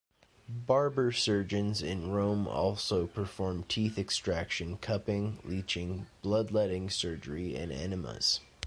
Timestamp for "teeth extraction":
3.69-4.77